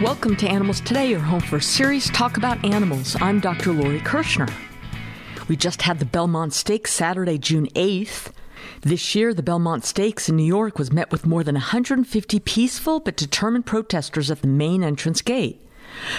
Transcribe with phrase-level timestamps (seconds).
[0.00, 3.16] Welcome to Animals Today, your home for serious talk about animals.
[3.20, 3.72] I'm Dr.
[3.72, 4.46] Lori Kirschner.
[5.48, 8.30] We just had the Belmont Stakes Saturday, June 8th.
[8.82, 13.00] This year, the Belmont Stakes in New York was met with more than 150 peaceful
[13.00, 15.60] but determined protesters at the main entrance gate.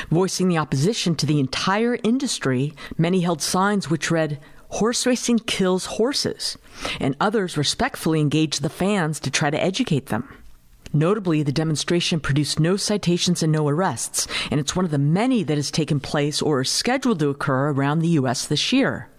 [0.10, 4.42] Voicing the opposition to the entire industry, many held signs which read,
[4.72, 6.58] Horse racing kills horses,
[7.00, 10.28] and others respectfully engaged the fans to try to educate them.
[10.92, 15.44] Notably, the demonstration produced no citations and no arrests, and it's one of the many
[15.44, 18.48] that has taken place or is scheduled to occur around the U.S.
[18.48, 19.10] this year.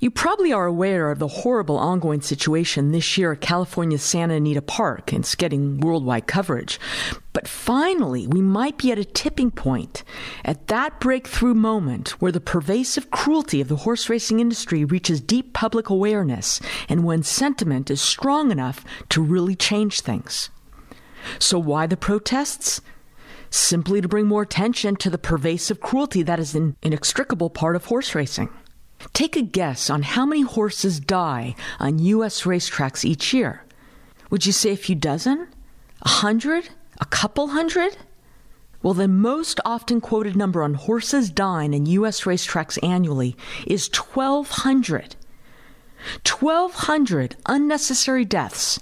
[0.00, 4.62] You probably are aware of the horrible ongoing situation this year at California's Santa Anita
[4.62, 5.12] Park.
[5.12, 6.80] and It's getting worldwide coverage.
[7.34, 10.02] But finally, we might be at a tipping point,
[10.42, 15.52] at that breakthrough moment where the pervasive cruelty of the horse racing industry reaches deep
[15.52, 20.48] public awareness and when sentiment is strong enough to really change things.
[21.38, 22.80] So, why the protests?
[23.50, 27.86] Simply to bring more attention to the pervasive cruelty that is an inextricable part of
[27.86, 28.48] horse racing.
[29.12, 32.42] Take a guess on how many horses die on U.S.
[32.42, 33.64] racetracks each year.
[34.30, 35.48] Would you say a few dozen?
[36.02, 36.68] A hundred?
[37.00, 37.96] A couple hundred?
[38.82, 42.22] Well, the most often quoted number on horses dying in U.S.
[42.22, 45.16] racetracks annually is 1,200.
[46.26, 48.78] 1,200 unnecessary deaths,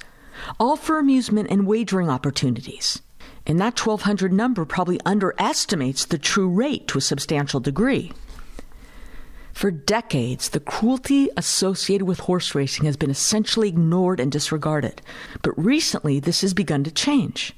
[0.59, 3.01] all for amusement and wagering opportunities.
[3.47, 8.13] And that 1,200 number probably underestimates the true rate to a substantial degree.
[9.59, 15.03] For decades, the cruelty associated with horse racing has been essentially ignored and disregarded,
[15.43, 17.55] but recently this has begun to change.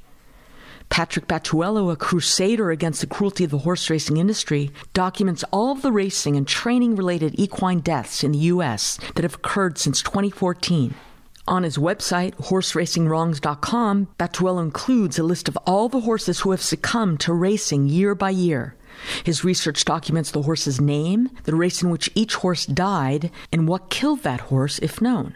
[0.89, 5.83] Patrick Battuello, a crusader against the cruelty of the horse racing industry, documents all of
[5.83, 8.99] the racing and training related equine deaths in the U.S.
[9.15, 10.95] that have occurred since 2014.
[11.51, 17.19] On his website, horseracingwrongs.com, Battuello includes a list of all the horses who have succumbed
[17.21, 18.77] to racing year by year.
[19.25, 23.91] His research documents the horse's name, the race in which each horse died, and what
[23.91, 25.35] killed that horse, if known.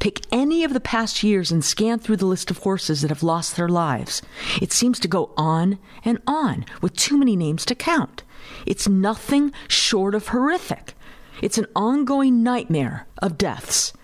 [0.00, 3.22] Pick any of the past years and scan through the list of horses that have
[3.22, 4.20] lost their lives.
[4.60, 8.22] It seems to go on and on with too many names to count.
[8.66, 10.92] It's nothing short of horrific.
[11.40, 13.94] It's an ongoing nightmare of deaths.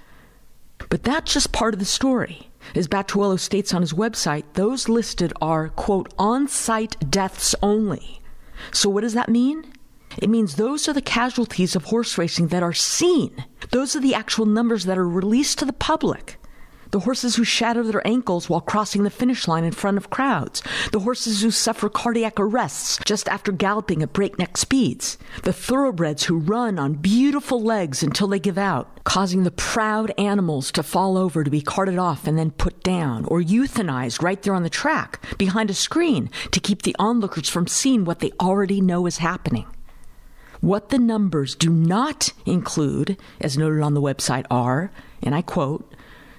[0.90, 2.50] But that's just part of the story.
[2.74, 8.20] As Battuello states on his website, those listed are, quote, on site deaths only.
[8.72, 9.72] So, what does that mean?
[10.18, 13.44] It means those are the casualties of horse racing that are seen.
[13.70, 16.38] Those are the actual numbers that are released to the public.
[16.90, 20.62] The horses who shatter their ankles while crossing the finish line in front of crowds.
[20.92, 25.18] The horses who suffer cardiac arrests just after galloping at breakneck speeds.
[25.42, 30.72] The thoroughbreds who run on beautiful legs until they give out, causing the proud animals
[30.72, 34.54] to fall over to be carted off and then put down, or euthanized right there
[34.54, 38.80] on the track, behind a screen, to keep the onlookers from seeing what they already
[38.80, 39.66] know is happening.
[40.60, 44.90] What the numbers do not include, as noted on the website, are,
[45.22, 45.92] and I quote,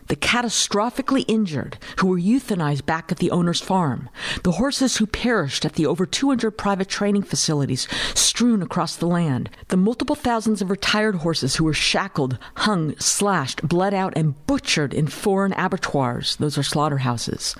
[0.09, 4.09] the catastrophically injured who were euthanized back at the owner's farm,
[4.43, 9.49] the horses who perished at the over 200 private training facilities strewn across the land,
[9.69, 14.93] the multiple thousands of retired horses who were shackled, hung, slashed, bled out, and butchered
[14.93, 17.55] in foreign abattoirs, those are slaughterhouses.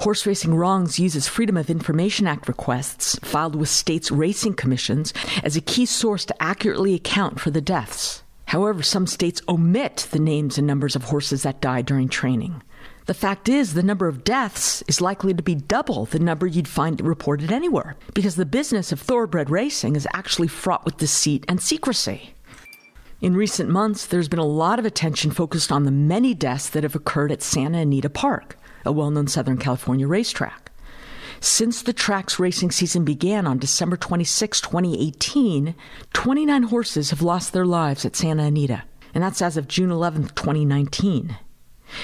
[0.00, 5.56] Horse Racing Wrongs uses Freedom of Information Act requests filed with states' racing commissions as
[5.56, 8.24] a key source to accurately account for the deaths.
[8.52, 12.62] However, some states omit the names and numbers of horses that die during training.
[13.06, 16.68] The fact is, the number of deaths is likely to be double the number you'd
[16.68, 21.62] find reported anywhere, because the business of thoroughbred racing is actually fraught with deceit and
[21.62, 22.34] secrecy.
[23.22, 26.82] In recent months, there's been a lot of attention focused on the many deaths that
[26.82, 30.71] have occurred at Santa Anita Park, a well known Southern California racetrack.
[31.42, 35.74] Since the track's racing season began on December 26, 2018,
[36.12, 40.28] 29 horses have lost their lives at Santa Anita, and that's as of June 11,
[40.36, 41.36] 2019.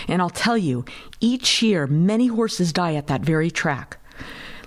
[0.08, 0.84] And I'll tell you,
[1.20, 3.98] each year many horses die at that very track.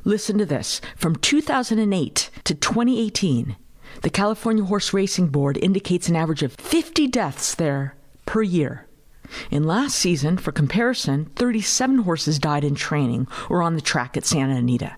[0.05, 3.57] Listen to this from 2008 to 2018,
[4.03, 8.87] the California Horse Racing Board indicates an average of 50 deaths there per year.
[9.49, 14.25] In last season, for comparison, 37 horses died in training or on the track at
[14.25, 14.95] Santa Anita.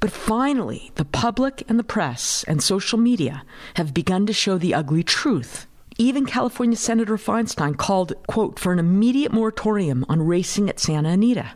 [0.00, 3.44] But finally, the public and the press and social media
[3.74, 5.66] have begun to show the ugly truth.
[5.96, 11.52] Even California Senator Feinstein called, quote, for an immediate moratorium on racing at Santa Anita.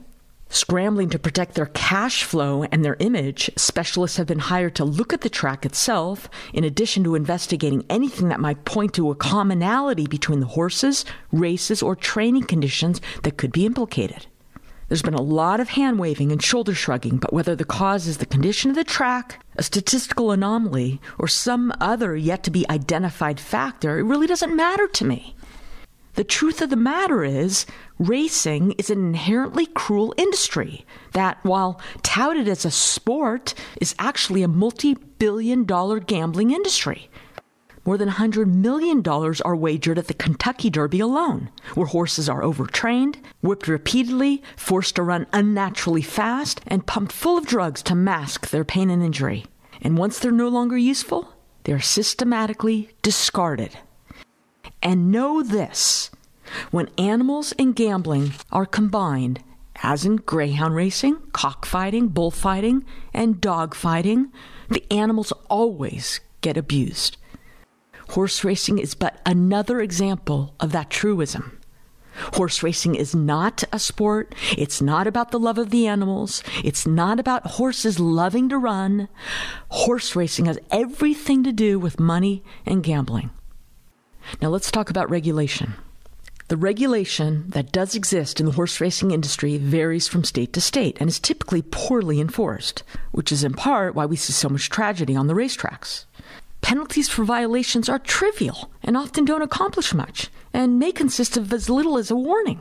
[0.51, 5.13] Scrambling to protect their cash flow and their image, specialists have been hired to look
[5.13, 10.07] at the track itself, in addition to investigating anything that might point to a commonality
[10.07, 14.27] between the horses, races, or training conditions that could be implicated.
[14.89, 18.17] There's been a lot of hand waving and shoulder shrugging, but whether the cause is
[18.17, 23.39] the condition of the track, a statistical anomaly, or some other yet to be identified
[23.39, 25.35] factor, it really doesn't matter to me.
[26.19, 27.65] The truth of the matter is,
[27.97, 34.49] racing is an inherently cruel industry that, while touted as a sport, is actually a
[34.49, 37.09] multi billion dollar gambling industry.
[37.85, 39.01] More than $100 million
[39.45, 45.05] are wagered at the Kentucky Derby alone, where horses are overtrained, whipped repeatedly, forced to
[45.05, 49.47] run unnaturally fast, and pumped full of drugs to mask their pain and injury.
[49.81, 51.33] And once they're no longer useful,
[51.63, 53.79] they're systematically discarded.
[54.83, 56.11] And know this
[56.71, 59.43] when animals and gambling are combined,
[59.83, 64.31] as in greyhound racing, cockfighting, bullfighting, and dogfighting,
[64.69, 67.17] the animals always get abused.
[68.11, 71.59] Horse racing is but another example of that truism.
[72.35, 74.35] Horse racing is not a sport.
[74.57, 76.43] It's not about the love of the animals.
[76.65, 79.09] It's not about horses loving to run.
[79.69, 83.31] Horse racing has everything to do with money and gambling.
[84.41, 85.75] Now let's talk about regulation.
[86.49, 90.97] The regulation that does exist in the horse racing industry varies from state to state
[90.99, 92.83] and is typically poorly enforced,
[93.13, 96.07] which is in part why we see so much tragedy on the racetracks.
[96.63, 101.69] Penalties for violations are trivial and often don't accomplish much, and may consist of as
[101.69, 102.61] little as a warning.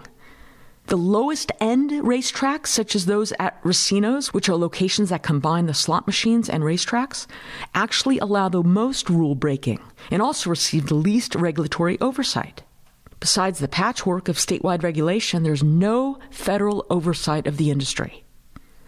[0.88, 5.74] The lowest end racetracks, such as those at racinos, which are locations that combine the
[5.74, 7.28] slot machines and racetracks,
[7.76, 12.64] actually allow the most rule breaking and also receive the least regulatory oversight.
[13.20, 18.24] Besides the patchwork of statewide regulation, there's no federal oversight of the industry.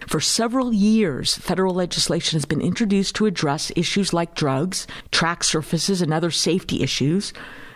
[0.08, 6.02] For several years, federal legislation has been introduced to address issues like drugs, track surfaces,
[6.02, 7.34] and other safety issues,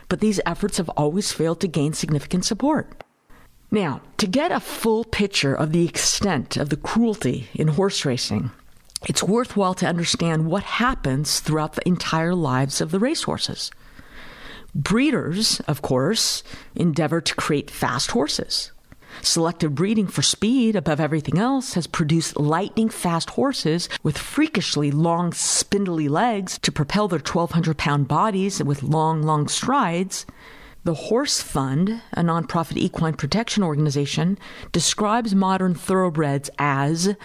[0.08, 3.03] but these efforts have always failed to gain significant support.
[3.74, 8.52] Now, to get a full picture of the extent of the cruelty in horse racing,
[9.08, 13.72] it's worthwhile to understand what happens throughout the entire lives of the racehorses.
[14.76, 16.44] Breeders, of course,
[16.76, 18.72] endeavor to create fast horses.
[19.24, 25.34] Selective breeding for speed above everything else has produced lightning fast horses with freakishly long,
[25.34, 30.28] spindly legs to propel their 1,200 pound bodies with long, long strides.
[30.86, 34.38] The Horse Fund, a nonprofit equine protection organization,
[34.74, 37.16] describes modern thoroughbreds as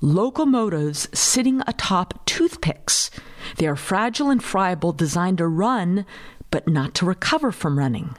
[0.00, 3.10] locomotives sitting atop toothpicks.
[3.56, 6.06] They are fragile and friable, designed to run,
[6.52, 8.16] but not to recover from running.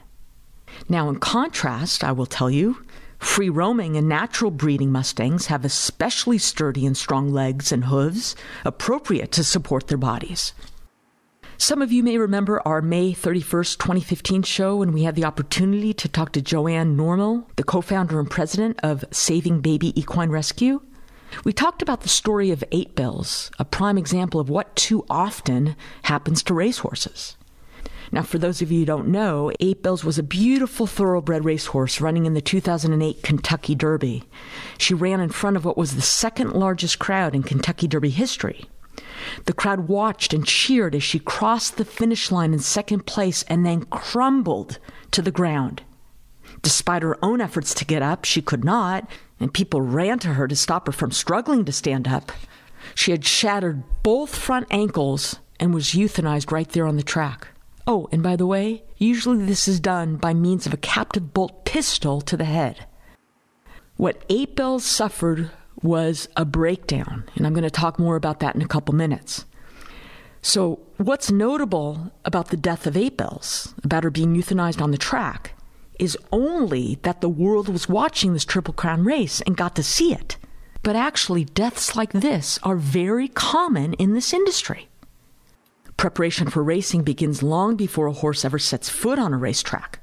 [0.90, 2.84] Now, in contrast, I will tell you,
[3.18, 9.32] Free roaming and natural breeding Mustangs have especially sturdy and strong legs and hooves, appropriate
[9.32, 10.52] to support their bodies.
[11.58, 15.94] Some of you may remember our May 31st, 2015 show when we had the opportunity
[15.94, 20.82] to talk to Joanne Normile, the co founder and president of Saving Baby Equine Rescue.
[21.44, 25.76] We talked about the story of Eight Bells, a prime example of what too often
[26.02, 27.38] happens to racehorses.
[28.12, 32.02] Now, for those of you who don't know, Eight Bells was a beautiful thoroughbred racehorse
[32.02, 34.24] running in the 2008 Kentucky Derby.
[34.76, 38.66] She ran in front of what was the second largest crowd in Kentucky Derby history.
[39.44, 43.64] The crowd watched and cheered as she crossed the finish line in second place and
[43.64, 44.78] then crumbled
[45.12, 45.82] to the ground.
[46.62, 50.48] Despite her own efforts to get up, she could not, and people ran to her
[50.48, 52.32] to stop her from struggling to stand up.
[52.94, 57.48] She had shattered both front ankles and was euthanized right there on the track.
[57.86, 61.64] Oh, and by the way, usually this is done by means of a captive bolt
[61.64, 62.86] pistol to the head.
[63.96, 65.50] What Eight Bells suffered
[65.82, 69.44] was a breakdown, and I'm going to talk more about that in a couple minutes.
[70.42, 74.98] So, what's notable about the death of Eight Bells, about her being euthanized on the
[74.98, 75.54] track,
[75.98, 80.12] is only that the world was watching this Triple Crown race and got to see
[80.12, 80.36] it.
[80.82, 84.88] But actually, deaths like this are very common in this industry.
[85.96, 89.98] Preparation for racing begins long before a horse ever sets foot on a racetrack.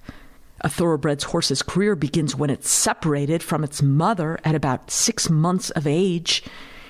[0.65, 5.71] A thoroughbred's horse's career begins when it's separated from its mother at about six months
[5.71, 6.41] of age.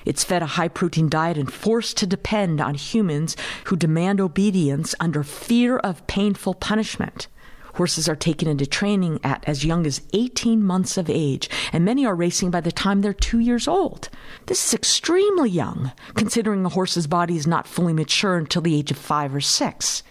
[0.05, 4.93] It's fed a high protein diet and forced to depend on humans who demand obedience
[4.99, 7.27] under fear of painful punishment.
[7.75, 12.05] Horses are taken into training at as young as 18 months of age, and many
[12.05, 14.09] are racing by the time they're two years old.
[14.45, 18.91] This is extremely young, considering a horse's body is not fully mature until the age
[18.91, 20.03] of five or six.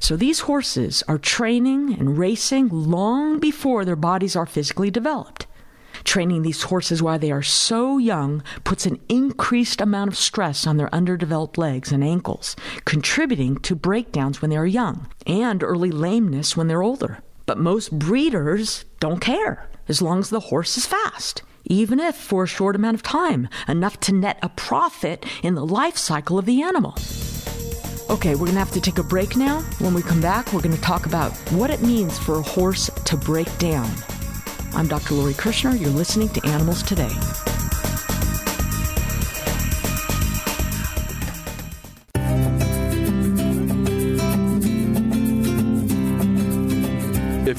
[0.00, 5.46] So these horses are training and racing long before their bodies are physically developed.
[6.04, 10.78] Training these horses while they are so young puts an increased amount of stress on
[10.78, 16.56] their underdeveloped legs and ankles, contributing to breakdowns when they are young and early lameness
[16.56, 17.18] when they're older.
[17.44, 22.44] But most breeders don't care as long as the horse is fast, even if for
[22.44, 26.46] a short amount of time, enough to net a profit in the life cycle of
[26.46, 26.96] the animal.
[28.10, 29.60] Okay, we're to have to take a break now.
[29.78, 33.16] When we come back, we're to talk about what it means for a horse to
[33.16, 33.88] break down.
[34.72, 35.14] I'm Dr.
[35.14, 35.76] Lori Kirschner.
[35.76, 37.14] You're listening to Animals Today.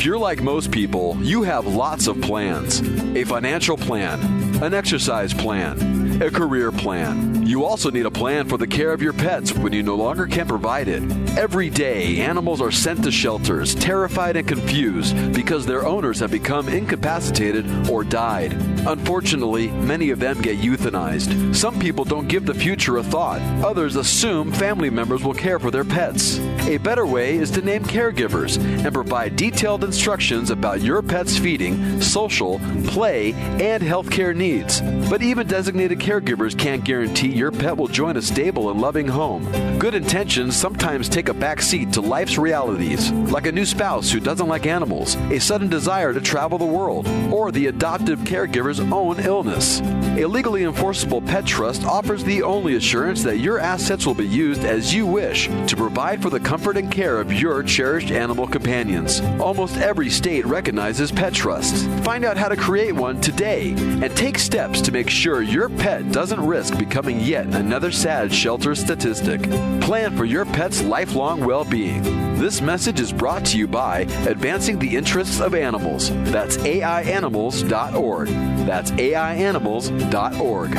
[0.02, 2.82] If you're like most people, you have lots of plans
[3.16, 4.20] a financial plan,
[4.64, 9.02] an exercise plan, a career plan you also need a plan for the care of
[9.02, 11.04] your pets when you no longer can provide it.
[11.38, 16.70] Every day, animals are sent to shelters, terrified and confused because their owners have become
[16.70, 18.54] incapacitated or died.
[18.88, 21.54] Unfortunately, many of them get euthanized.
[21.54, 25.72] Some people don't give the future a thought, others assume family members will care for
[25.72, 26.40] their pets.
[26.68, 32.00] A better way is to name caregivers and provide detailed instructions about your pet's feeding,
[32.00, 34.80] social, play, and healthcare needs.
[35.10, 39.44] But even designated caregivers can't guarantee your pet will join a stable and loving home.
[39.80, 44.22] Good intentions sometimes take a back seat to life's realities, like a new spouse who
[44.22, 49.20] doesn't like animals, a sudden desire to travel the world, or the adoptive caregiver's own
[49.20, 49.82] illness.
[50.22, 54.64] A legally enforceable pet trust offers the only assurance that your assets will be used
[54.64, 59.22] as you wish to provide for the comfort and care of your cherished animal companions.
[59.40, 61.88] Almost every state recognizes pet trusts.
[62.06, 66.12] Find out how to create one today and take steps to make sure your pet
[66.12, 69.42] doesn't risk becoming yet another sad shelter statistic.
[69.82, 72.31] Plan for your pet's lifelong well being.
[72.42, 76.10] This message is brought to you by Advancing the Interests of Animals.
[76.32, 78.28] That's AIAnimals.org.
[78.66, 80.74] That's AIAnimals.org.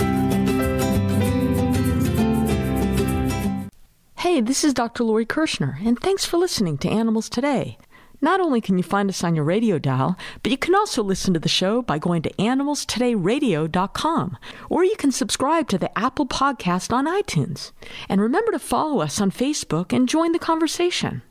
[4.18, 5.04] Hey, this is Dr.
[5.04, 7.78] Lori Kirschner, and thanks for listening to Animals Today.
[8.20, 11.32] Not only can you find us on your radio dial, but you can also listen
[11.32, 14.36] to the show by going to animalstodayradio.com,
[14.68, 17.70] or you can subscribe to the Apple Podcast on iTunes.
[18.08, 21.22] And remember to follow us on Facebook and join the conversation.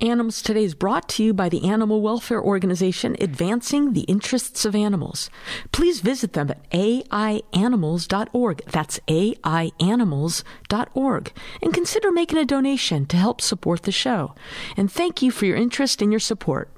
[0.00, 4.74] Animals Today is brought to you by the animal welfare organization Advancing the Interests of
[4.74, 5.30] Animals.
[5.70, 8.62] Please visit them at aianimals.org.
[8.66, 11.32] That's aianimals.org.
[11.62, 14.34] And consider making a donation to help support the show.
[14.76, 16.73] And thank you for your interest and your support.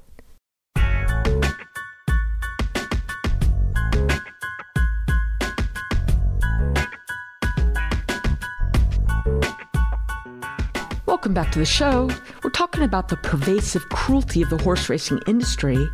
[11.27, 12.09] Welcome back to the show.
[12.41, 15.89] We're talking about the pervasive cruelty of the horse racing industry,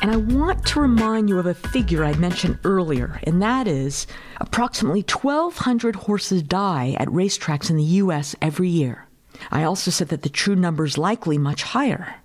[0.00, 4.08] and I want to remind you of a figure I mentioned earlier, and that is
[4.40, 8.34] approximately 1,200 horses die at racetracks in the U.S.
[8.42, 9.06] every year.
[9.52, 12.16] I also said that the true number is likely much higher.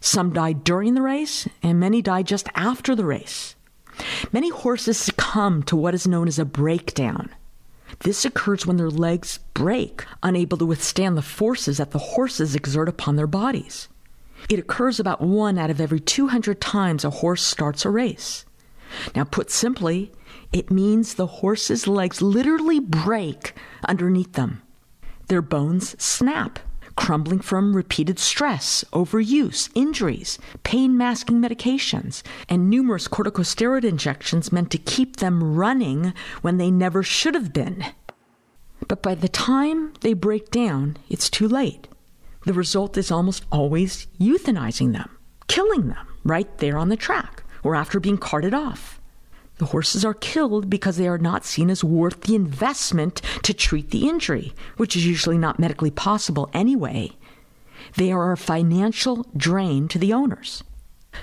[0.00, 3.56] Some die during the race, and many die just after the race.
[4.30, 7.30] Many horses succumb to what is known as a breakdown.
[8.00, 12.88] This occurs when their legs break, unable to withstand the forces that the horses exert
[12.88, 13.88] upon their bodies.
[14.48, 18.44] It occurs about one out of every 200 times a horse starts a race.
[19.14, 20.12] Now, put simply,
[20.52, 23.54] it means the horse's legs literally break
[23.86, 24.62] underneath them.
[25.26, 26.58] Their bones snap,
[26.98, 34.78] crumbling from repeated stress, overuse, injuries, pain masking medications, and numerous corticosteroid injections meant to
[34.78, 36.12] keep them running
[36.42, 37.84] when they never should have been.
[38.88, 41.86] But by the time they break down, it's too late.
[42.46, 47.76] The result is almost always euthanizing them, killing them right there on the track or
[47.76, 48.97] after being carted off.
[49.58, 53.90] The horses are killed because they are not seen as worth the investment to treat
[53.90, 57.12] the injury, which is usually not medically possible anyway.
[57.96, 60.62] They are a financial drain to the owners.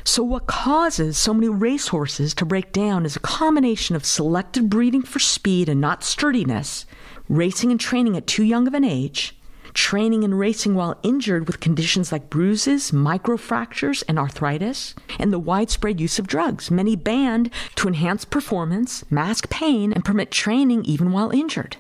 [0.04, 5.04] So, what causes so many racehorses to break down is a combination of selective breeding
[5.04, 6.86] for speed and not sturdiness,
[7.30, 9.36] racing and training at too young of an age,
[9.76, 16.02] training and racing while injured with conditions like bruises, microfractures, and arthritis, and the widespread
[16.02, 21.30] use of drugs, many banned to enhance performance, mask pain, and permit training even while
[21.30, 21.78] injured.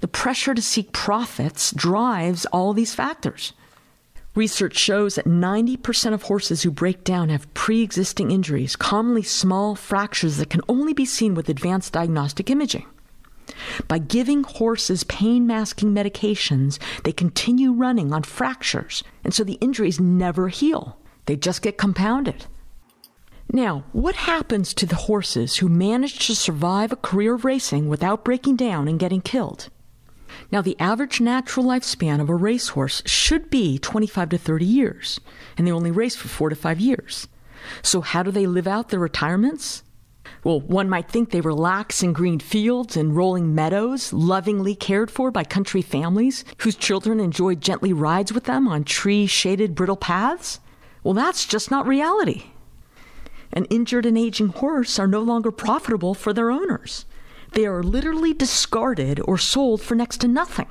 [0.00, 3.52] The pressure to seek profits drives all these factors.
[4.34, 9.74] Research shows that 90% of horses who break down have pre existing injuries, commonly small
[9.74, 12.86] fractures that can only be seen with advanced diagnostic imaging.
[13.88, 20.00] By giving horses pain masking medications, they continue running on fractures, and so the injuries
[20.00, 20.98] never heal.
[21.26, 22.46] They just get compounded.
[23.52, 28.24] Now, what happens to the horses who manage to survive a career of racing without
[28.24, 29.68] breaking down and getting killed?
[30.50, 35.20] Now, the average natural lifespan of a racehorse should be 25 to 30 years,
[35.56, 37.28] and they only race for four to five years.
[37.82, 39.82] So, how do they live out their retirements?
[40.44, 45.30] Well, one might think they relax in green fields and rolling meadows, lovingly cared for
[45.30, 50.60] by country families whose children enjoy gently rides with them on tree shaded bridle paths.
[51.02, 52.44] Well, that's just not reality.
[53.52, 57.06] An injured and aging horse are no longer profitable for their owners.
[57.52, 60.68] They are literally discarded or sold for next to nothing.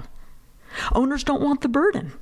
[0.94, 2.14] Owners don't want the burden.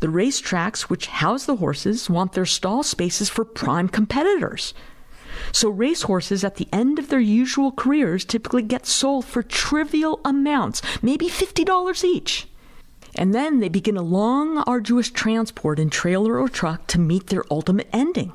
[0.00, 4.74] The racetracks which house the horses want their stall spaces for prime competitors.
[5.52, 10.82] So, racehorses at the end of their usual careers typically get sold for trivial amounts,
[11.02, 12.48] maybe $50 each.
[13.14, 17.44] And then they begin a long, arduous transport in trailer or truck to meet their
[17.50, 18.32] ultimate ending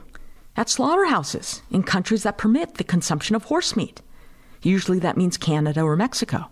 [0.56, 4.02] at slaughterhouses in countries that permit the consumption of horse meat.
[4.62, 6.50] Usually that means Canada or Mexico.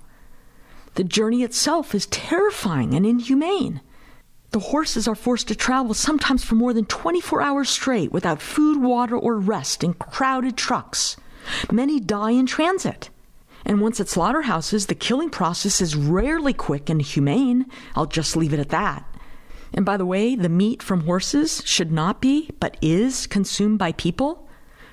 [0.93, 3.81] The journey itself is terrifying and inhumane.
[4.51, 8.81] The horses are forced to travel sometimes for more than 24 hours straight without food,
[8.81, 11.17] water, or rest in crowded trucks.
[11.71, 13.09] Many die in transit.
[13.65, 17.65] And once at slaughterhouses, the killing process is rarely quick and humane.
[17.95, 19.03] I'll just leave it at that.
[19.73, 23.91] And by the way, the meat from horses should not be, but is, consumed by
[23.91, 24.47] people.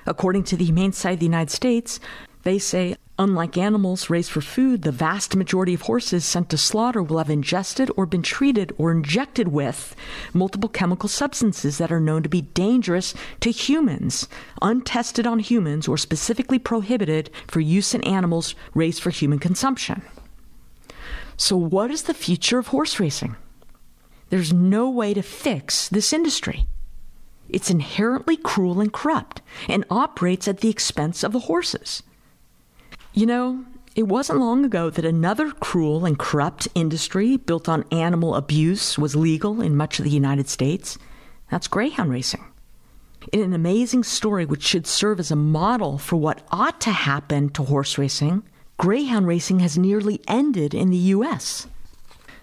[0.05, 1.99] According to the Humane Society of the United States,
[2.41, 7.03] they say Unlike animals raised for food, the vast majority of horses sent to slaughter
[7.03, 9.95] will have ingested or been treated or injected with
[10.33, 14.27] multiple chemical substances that are known to be dangerous to humans,
[14.63, 20.01] untested on humans, or specifically prohibited for use in animals raised for human consumption.
[21.37, 23.35] So, what is the future of horse racing?
[24.31, 26.65] There's no way to fix this industry.
[27.47, 32.01] It's inherently cruel and corrupt and operates at the expense of the horses.
[33.15, 33.63] You know,
[33.95, 39.15] it wasn't long ago that another cruel and corrupt industry built on animal abuse was
[39.15, 40.97] legal in much of the United States.
[41.51, 42.43] That's greyhound racing.
[43.31, 47.49] In an amazing story which should serve as a model for what ought to happen
[47.49, 48.41] to horse racing,
[48.77, 51.67] greyhound racing has nearly ended in the U.S.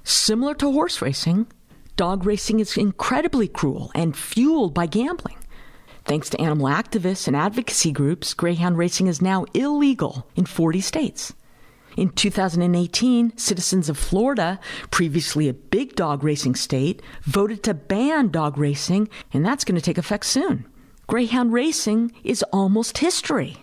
[0.05, 1.49] Similar to horse racing,
[1.97, 5.37] dog racing is incredibly cruel and fueled by gambling.
[6.11, 11.35] Thanks to animal activists and advocacy groups, greyhound racing is now illegal in 40 states.
[11.97, 14.59] In 2018, citizens of Florida,
[14.91, 19.81] previously a big dog racing state, voted to ban dog racing, and that's going to
[19.81, 20.67] take effect soon.
[21.07, 23.59] Greyhound racing is almost history.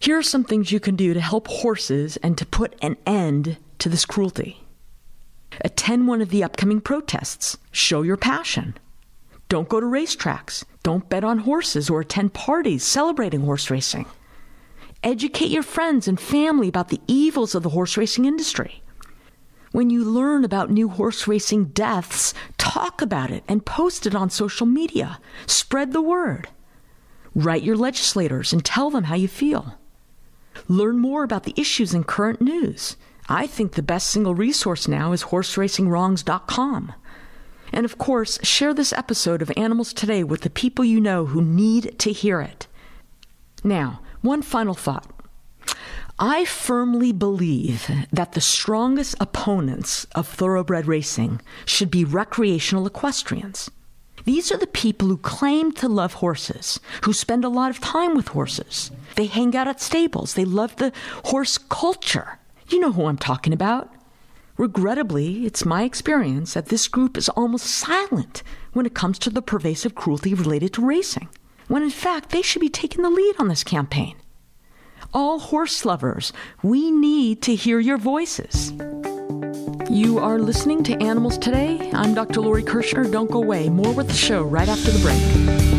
[0.00, 3.58] Here are some things you can do to help horses and to put an end
[3.78, 4.64] to this cruelty.
[5.60, 7.58] Attend one of the upcoming protests.
[7.70, 8.76] Show your passion.
[9.48, 10.64] Don't go to racetracks.
[10.82, 14.06] Don't bet on horses or attend parties celebrating horse racing.
[15.02, 18.82] Educate your friends and family about the evils of the horse racing industry.
[19.70, 24.30] When you learn about new horse racing deaths, talk about it and post it on
[24.30, 25.20] social media.
[25.46, 26.48] Spread the word.
[27.34, 29.78] Write your legislators and tell them how you feel.
[30.66, 32.96] Learn more about the issues in current news.
[33.28, 36.94] I think the best single resource now is horseracingwrongs.com.
[37.72, 41.42] And of course, share this episode of Animals Today with the people you know who
[41.42, 42.66] need to hear it.
[43.64, 45.10] Now, one final thought.
[46.18, 53.70] I firmly believe that the strongest opponents of thoroughbred racing should be recreational equestrians.
[54.24, 58.16] These are the people who claim to love horses, who spend a lot of time
[58.16, 58.90] with horses.
[59.14, 60.92] They hang out at stables, they love the
[61.26, 62.38] horse culture.
[62.68, 63.90] You know who I'm talking about.
[64.58, 68.42] Regrettably, it's my experience that this group is almost silent
[68.72, 71.28] when it comes to the pervasive cruelty related to racing,
[71.68, 74.16] when in fact they should be taking the lead on this campaign.
[75.14, 78.72] All horse lovers, we need to hear your voices.
[79.88, 81.92] You are listening to Animals Today.
[81.94, 82.40] I'm Dr.
[82.40, 83.04] Lori Kirschner.
[83.04, 83.68] Don't go away.
[83.68, 85.77] More with the show right after the break.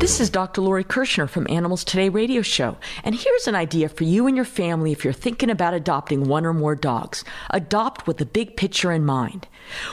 [0.00, 0.62] This is Dr.
[0.62, 4.46] Lori Kirschner from Animals Today radio show, and here's an idea for you and your
[4.46, 7.22] family if you're thinking about adopting one or more dogs.
[7.50, 9.46] Adopt with the big picture in mind.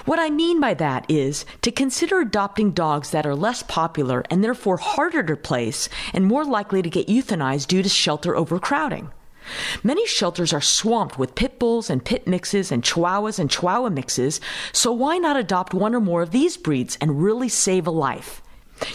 [0.06, 4.42] What I mean by that is to consider adopting dogs that are less popular and
[4.42, 9.12] therefore harder to place and more likely to get euthanized due to shelter overcrowding.
[9.84, 14.40] Many shelters are swamped with pit bulls and pit mixes and chihuahuas and chihuahua mixes,
[14.72, 18.42] so why not adopt one or more of these breeds and really save a life?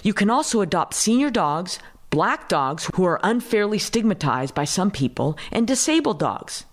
[0.03, 1.79] You can also adopt senior dogs,
[2.11, 6.65] black dogs who are unfairly stigmatized by some people, and disabled dogs.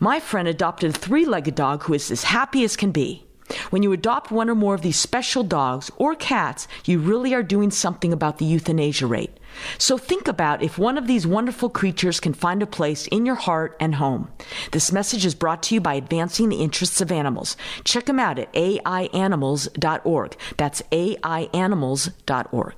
[0.00, 3.26] My friend adopted a three legged dog who is as happy as can be.
[3.70, 7.42] When you adopt one or more of these special dogs or cats, you really are
[7.42, 9.38] doing something about the euthanasia rate.
[9.78, 13.34] So think about if one of these wonderful creatures can find a place in your
[13.34, 14.28] heart and home.
[14.72, 17.56] This message is brought to you by Advancing the Interests of Animals.
[17.84, 20.36] Check them out at aianimals.org.
[20.56, 22.74] That's aianimals.org.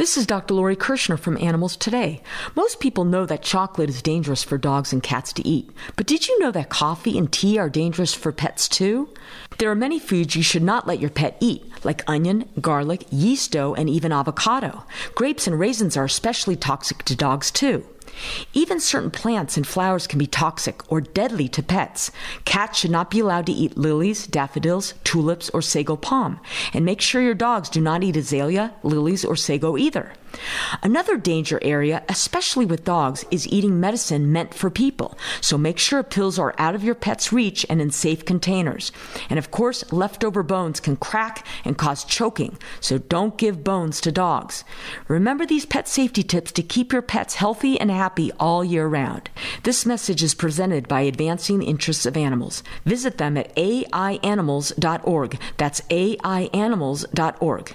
[0.00, 0.54] This is Dr.
[0.54, 2.22] Lori Kirschner from Animals Today.
[2.56, 6.26] Most people know that chocolate is dangerous for dogs and cats to eat, but did
[6.26, 9.10] you know that coffee and tea are dangerous for pets too?
[9.58, 13.52] There are many foods you should not let your pet eat, like onion, garlic, yeast
[13.52, 14.84] dough, and even avocado.
[15.14, 17.84] Grapes and raisins are especially toxic to dogs too.
[18.52, 22.10] Even certain plants and flowers can be toxic or deadly to pets.
[22.44, 26.40] Cats should not be allowed to eat lilies, daffodils, tulips, or sago palm.
[26.72, 30.12] And make sure your dogs do not eat azalea, lilies, or sago either.
[30.82, 35.18] Another danger area, especially with dogs, is eating medicine meant for people.
[35.40, 38.92] So make sure pills are out of your pet's reach and in safe containers.
[39.28, 42.58] And of course, leftover bones can crack and cause choking.
[42.80, 44.64] So don't give bones to dogs.
[45.08, 49.30] Remember these pet safety tips to keep your pets healthy and happy all year round.
[49.62, 52.62] This message is presented by Advancing Interests of Animals.
[52.84, 55.38] Visit them at aianimals.org.
[55.56, 57.74] That's aianimals.org.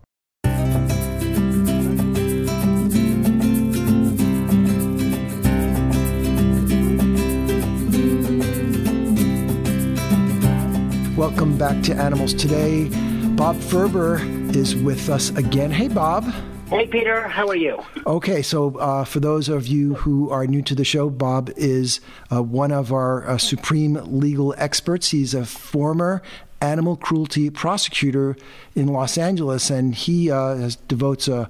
[11.17, 12.87] Welcome back to Animals Today.
[13.35, 14.21] Bob Ferber
[14.55, 15.69] is with us again.
[15.69, 16.23] Hey, Bob.
[16.67, 17.27] Hey, Peter.
[17.27, 17.83] How are you?
[18.07, 21.99] Okay, so uh, for those of you who are new to the show, Bob is
[22.31, 25.11] uh, one of our uh, supreme legal experts.
[25.11, 26.21] He's a former
[26.61, 28.37] animal cruelty prosecutor
[28.73, 31.49] in Los Angeles, and he uh, has, devotes a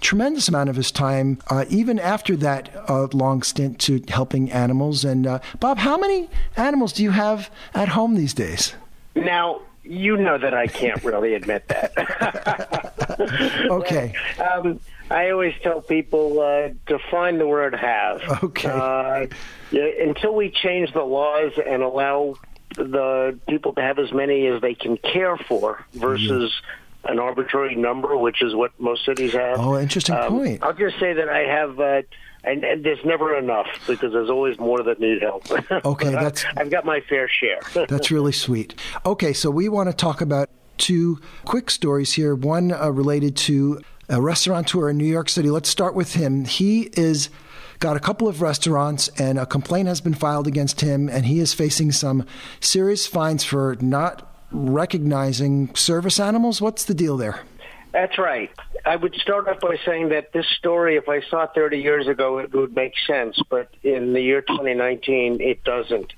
[0.00, 5.04] tremendous amount of his time, uh, even after that uh, long stint, to helping animals.
[5.04, 8.74] And uh, Bob, how many animals do you have at home these days?
[9.14, 13.66] Now, you know that I can't really admit that.
[13.70, 14.14] okay.
[14.40, 18.22] Um, I always tell people uh, define the word have.
[18.42, 18.68] Okay.
[18.68, 19.26] Uh,
[19.72, 22.36] until we change the laws and allow
[22.76, 27.12] the people to have as many as they can care for versus mm-hmm.
[27.12, 29.58] an arbitrary number, which is what most cities have.
[29.60, 30.62] Oh, interesting um, point.
[30.62, 31.78] I'll just say that I have.
[31.78, 32.02] Uh,
[32.46, 35.44] and, and, there's never enough because there's always more that need help.
[35.84, 37.60] Okay, that's I've got my fair share.
[37.88, 38.74] that's really sweet.
[39.04, 42.34] Okay, so we want to talk about two quick stories here.
[42.34, 45.50] One uh, related to a restaurateur in New York City.
[45.50, 46.44] Let's start with him.
[46.44, 47.30] He is
[47.80, 51.38] got a couple of restaurants, and a complaint has been filed against him, and he
[51.38, 52.26] is facing some
[52.60, 56.60] serious fines for not recognizing service animals.
[56.60, 57.40] What's the deal there?
[57.94, 58.50] That's right.
[58.84, 62.08] I would start off by saying that this story, if I saw it 30 years
[62.08, 66.12] ago, it would make sense, but in the year 2019, it doesn't.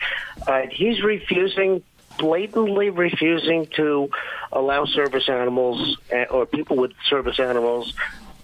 [0.48, 1.82] Uh, he's refusing,
[2.18, 4.08] blatantly refusing to
[4.50, 7.92] allow service animals uh, or people with service animals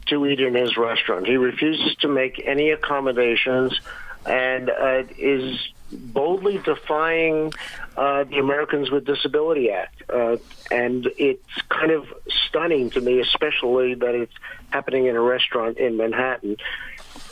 [0.09, 1.27] to eat in his restaurant.
[1.27, 3.81] He refuses to make any accommodations
[4.27, 5.59] and uh, is
[5.91, 7.55] boldly defying
[7.97, 10.03] uh, the Americans with Disability Act.
[10.09, 10.37] Uh,
[10.71, 12.07] and it's kind of
[12.47, 14.35] stunning to me, especially that it's
[14.71, 16.57] happening in a restaurant in Manhattan.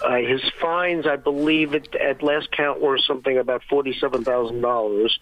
[0.03, 5.18] Uh, his fines, I believe, it, at last count, were something about forty-seven thousand dollars.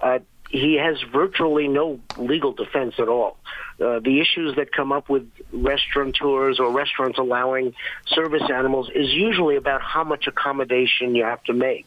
[0.00, 3.36] Uh, he has virtually no legal defense at all.
[3.80, 7.72] Uh, the issues that come up with restaurateurs or restaurants allowing
[8.06, 11.86] service animals is usually about how much accommodation you have to make.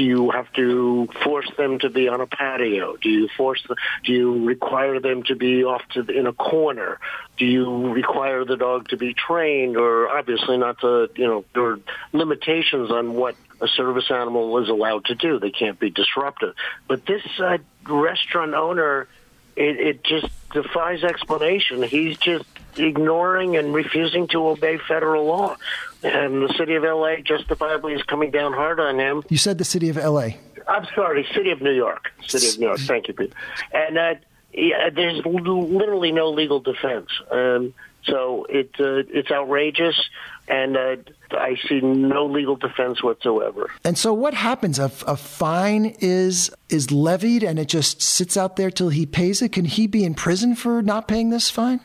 [0.00, 2.96] Do you have to force them to be on a patio?
[2.96, 6.32] Do you force the, do you require them to be off to the, in a
[6.32, 6.98] corner?
[7.36, 11.72] Do you require the dog to be trained or obviously not to, you know, there
[11.72, 11.80] are
[12.14, 15.38] limitations on what a service animal is allowed to do.
[15.38, 16.54] They can't be disruptive.
[16.88, 19.06] But this uh, restaurant owner,
[19.54, 21.82] it, it just defies explanation.
[21.82, 22.46] He's just
[22.78, 25.58] ignoring and refusing to obey federal law.
[26.02, 29.22] And the city of LA justifiably is coming down hard on him.
[29.28, 30.30] You said the city of LA.
[30.68, 32.10] I'm sorry, city of New York.
[32.26, 32.78] City of New York.
[32.80, 33.32] Thank you, Pete.
[33.72, 34.14] And uh,
[34.52, 37.08] yeah, there's literally no legal defense.
[37.30, 40.08] Um, so it uh, it's outrageous,
[40.48, 40.96] and uh,
[41.32, 43.70] I see no legal defense whatsoever.
[43.84, 44.78] And so, what happens?
[44.78, 49.42] A, a fine is is levied, and it just sits out there till he pays
[49.42, 49.52] it.
[49.52, 51.80] Can he be in prison for not paying this fine?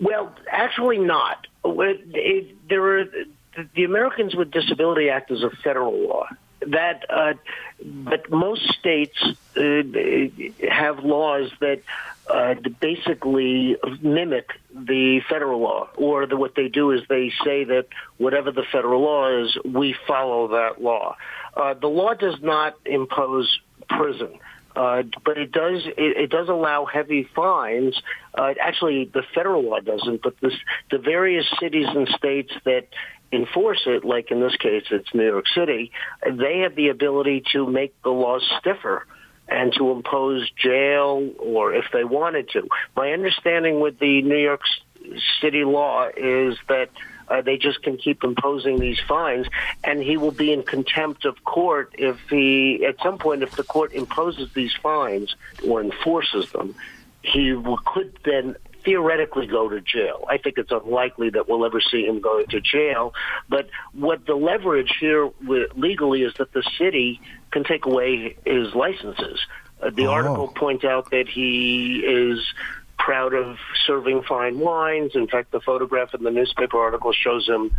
[0.00, 1.46] Well, actually, not.
[1.64, 3.04] It, it, there are
[3.74, 6.26] the Americans with Disability Act is a federal law
[6.66, 7.34] that, uh,
[7.82, 9.16] but most states
[9.56, 9.62] uh,
[10.70, 11.80] have laws that
[12.28, 17.86] uh, basically mimic the federal law, or the, what they do is they say that
[18.18, 21.16] whatever the federal law is, we follow that law.
[21.56, 24.38] Uh, the law does not impose prison.
[24.76, 28.00] Uh, but it does it, it, does allow heavy fines.
[28.34, 30.54] Uh, actually, the federal law doesn't, but this,
[30.90, 32.86] the various cities and states that
[33.32, 35.92] enforce it, like in this case, it's New York City,
[36.24, 39.06] they have the ability to make the laws stiffer
[39.48, 42.68] and to impose jail or if they wanted to.
[42.96, 44.62] My understanding with the New York
[45.40, 46.90] City law is that
[47.30, 49.46] uh, they just can keep imposing these fines,
[49.84, 53.62] and he will be in contempt of court if he, at some point, if the
[53.62, 56.74] court imposes these fines or enforces them,
[57.22, 60.24] he will, could then theoretically go to jail.
[60.28, 63.14] I think it's unlikely that we'll ever see him going to jail.
[63.48, 65.30] But what the leverage here
[65.76, 69.40] legally is that the city can take away his licenses.
[69.82, 70.12] Uh, the oh.
[70.12, 72.40] article points out that he is
[73.04, 75.12] proud of serving fine wines.
[75.14, 77.72] In fact, the photograph in the newspaper article shows him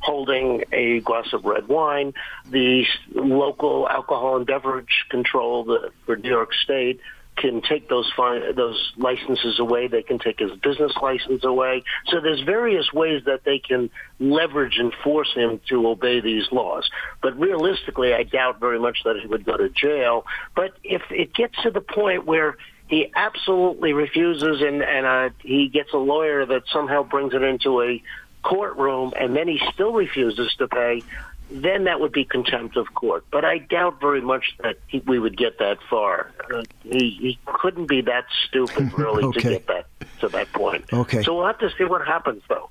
[0.00, 2.12] holding a glass of red wine.
[2.50, 2.84] The
[3.14, 7.00] local alcohol and beverage control for New York State
[7.36, 9.88] can take those fine, those licenses away.
[9.88, 11.82] They can take his business license away.
[12.06, 16.88] So there's various ways that they can leverage and force him to obey these laws.
[17.22, 20.24] But realistically, I doubt very much that he would go to jail.
[20.54, 22.56] But if it gets to the point where
[22.88, 27.82] he absolutely refuses and, and uh, he gets a lawyer that somehow brings it into
[27.82, 28.02] a
[28.42, 31.02] courtroom and then he still refuses to pay,
[31.50, 33.24] then that would be contempt of court.
[33.30, 36.32] But I doubt very much that he, we would get that far.
[36.52, 39.40] Uh, he, he couldn't be that stupid, really, okay.
[39.40, 39.86] to get that
[40.20, 40.84] to that point.
[40.92, 41.22] Okay.
[41.22, 42.70] So we'll have to see what happens, though.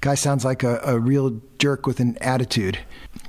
[0.00, 2.78] Guy sounds like a, a real jerk with an attitude.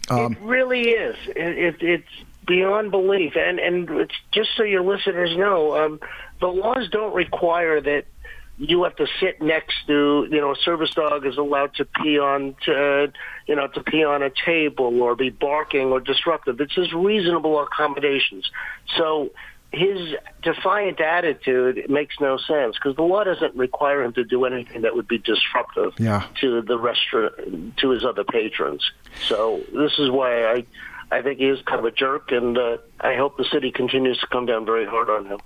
[0.09, 1.15] Um, it really is.
[1.27, 2.09] It, it, it's
[2.51, 5.99] beyond belief, and and just so your listeners know, um,
[6.41, 8.05] the laws don't require that
[8.57, 12.19] you have to sit next to, you know, a service dog is allowed to pee
[12.19, 13.11] on, to,
[13.47, 16.61] you know, to pee on a table or be barking or disruptive.
[16.61, 18.51] It's just reasonable accommodations.
[18.97, 19.31] So
[19.71, 24.81] his defiant attitude makes no sense because the law doesn't require him to do anything
[24.81, 26.27] that would be disruptive yeah.
[26.41, 28.83] to the restaurant, to his other patrons.
[29.27, 30.65] So this is why I,
[31.11, 34.17] I think he is kind of a jerk, and uh, I hope the city continues
[34.19, 35.39] to come down very hard on him.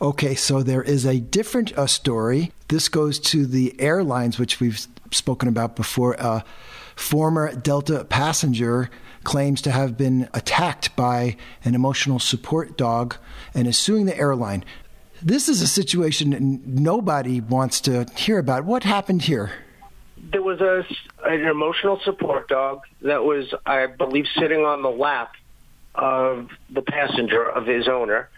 [0.00, 2.52] Okay, so there is a different uh, story.
[2.68, 6.14] This goes to the airlines, which we've spoken about before.
[6.18, 6.44] A
[6.94, 8.90] former Delta passenger
[9.24, 13.16] claims to have been attacked by an emotional support dog
[13.54, 14.64] and is suing the airline.
[15.22, 18.64] This is a situation nobody wants to hear about.
[18.64, 19.50] What happened here?
[20.30, 20.84] There was a,
[21.24, 25.34] an emotional support dog that was, I believe, sitting on the lap
[25.94, 28.28] of the passenger of his owner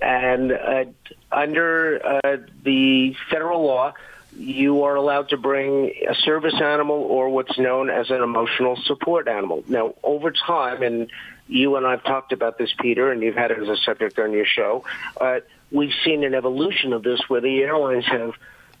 [0.00, 0.84] and uh,
[1.32, 3.94] under uh, the federal law,
[4.36, 9.26] you are allowed to bring a service animal or what's known as an emotional support
[9.26, 9.64] animal.
[9.66, 11.10] Now, over time, and
[11.48, 14.32] you and I've talked about this, Peter, and you've had it as a subject on
[14.32, 14.84] your show,
[15.20, 15.40] uh,
[15.72, 18.34] we've seen an evolution of this where the airlines have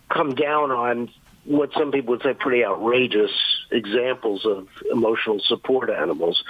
[0.08, 1.10] come down on
[1.48, 3.30] what some people would say pretty outrageous
[3.70, 6.44] examples of emotional support animals.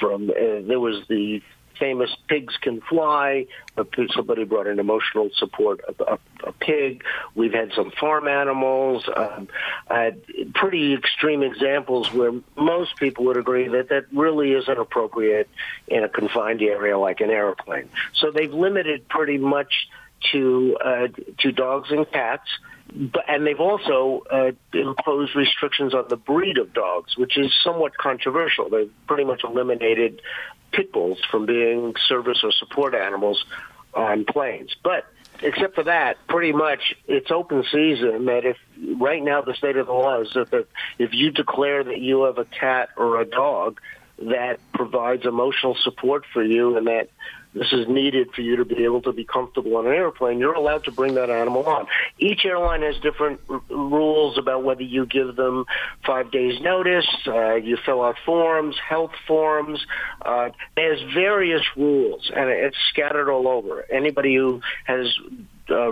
[0.00, 0.32] From uh,
[0.66, 1.42] there was the
[1.78, 3.46] famous pigs can fly.
[4.14, 7.04] Somebody brought in emotional support a, a, a pig.
[7.34, 9.08] We've had some farm animals.
[9.14, 9.48] Um,
[9.86, 10.22] had
[10.54, 15.48] pretty extreme examples where most people would agree that that really isn't appropriate
[15.86, 17.90] in a confined area like an airplane.
[18.14, 19.88] So they've limited pretty much
[20.32, 21.08] to uh,
[21.38, 22.48] to dogs and cats.
[22.94, 27.96] But, and they've also uh, imposed restrictions on the breed of dogs, which is somewhat
[27.96, 28.70] controversial.
[28.70, 30.22] They've pretty much eliminated
[30.72, 33.44] pit bulls from being service or support animals
[33.94, 34.74] on planes.
[34.82, 35.06] But
[35.42, 38.26] except for that, pretty much it's open season.
[38.26, 38.56] That if
[38.98, 40.66] right now the state of the law is that
[40.98, 43.80] if you declare that you have a cat or a dog
[44.18, 47.08] that provides emotional support for you and that
[47.54, 50.54] this is needed for you to be able to be comfortable on an airplane, you're
[50.54, 51.86] allowed to bring that animal on.
[52.18, 55.64] Each airline has different r- rules about whether you give them
[56.06, 59.84] five days notice, uh, you fill out forms, health forms.
[60.24, 63.84] Uh, there's various rules, and it's scattered all over.
[63.90, 65.06] Anybody who has
[65.70, 65.90] uh,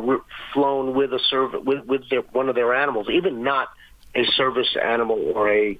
[0.52, 3.68] flown with a serv- with, with their, one of their animals, even not
[4.16, 5.78] a service animal or a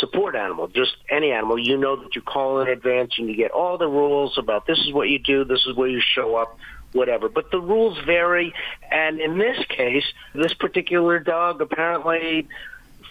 [0.00, 3.52] support animal, just any animal, you know that you call in advance and you get
[3.52, 6.58] all the rules about this is what you do, this is where you show up,
[6.92, 7.28] whatever.
[7.28, 8.52] But the rules vary,
[8.90, 12.48] and in this case, this particular dog apparently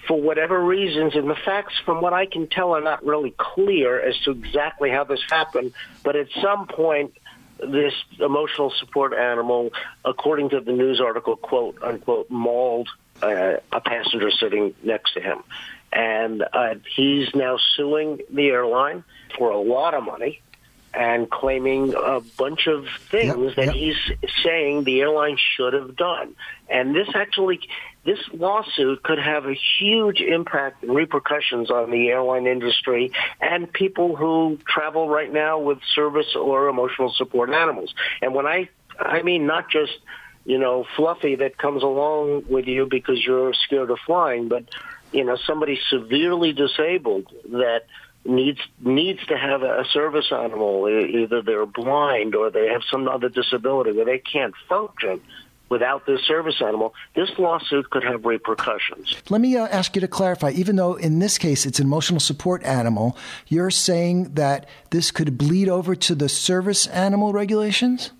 [0.07, 3.99] for whatever reasons, and the facts, from what I can tell, are not really clear
[3.99, 5.73] as to exactly how this happened.
[6.03, 7.13] But at some point,
[7.59, 9.71] this emotional support animal,
[10.03, 12.89] according to the news article, quote unquote, mauled
[13.21, 15.43] uh, a passenger sitting next to him.
[15.91, 19.03] And uh, he's now suing the airline
[19.37, 20.41] for a lot of money
[20.93, 23.75] and claiming a bunch of things yep, that yep.
[23.75, 23.97] he's
[24.43, 26.35] saying the airline should have done.
[26.69, 27.59] And this actually,
[28.05, 34.15] this lawsuit could have a huge impact and repercussions on the airline industry and people
[34.15, 37.93] who travel right now with service or emotional support animals.
[38.21, 39.97] And when I, I mean not just,
[40.45, 44.65] you know, Fluffy that comes along with you because you're scared of flying, but,
[45.11, 47.85] you know, somebody severely disabled that
[48.23, 50.87] needs needs to have a service animal.
[50.87, 55.21] Either they're blind or they have some other disability where they can't function
[55.69, 59.15] without this service animal, this lawsuit could have repercussions.
[59.29, 60.51] Let me uh, ask you to clarify.
[60.51, 65.37] Even though in this case it's an emotional support animal, you're saying that this could
[65.37, 68.11] bleed over to the service animal regulations?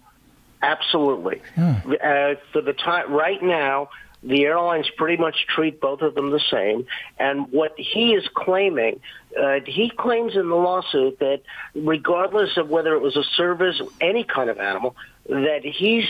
[0.66, 1.42] Absolutely.
[1.54, 1.74] Hmm.
[1.92, 3.90] Uh, for the time right now,
[4.24, 6.88] the airlines pretty much treat both of them the same.
[7.20, 9.00] And what he is claiming,
[9.40, 11.42] uh, he claims in the lawsuit that
[11.76, 14.96] regardless of whether it was a service, any kind of animal,
[15.30, 16.10] that he's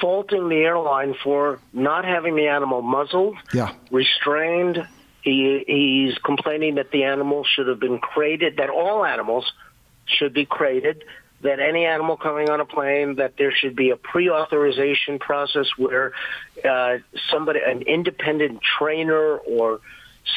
[0.00, 3.74] faulting the airline for not having the animal muzzled, yeah.
[3.90, 4.86] restrained.
[5.22, 9.50] He, he's complaining that the animal should have been crated, that all animals
[10.06, 11.04] should be crated,
[11.42, 16.12] that any animal coming on a plane that there should be a pre-authorization process where
[16.64, 16.98] uh,
[17.30, 19.80] somebody, an independent trainer or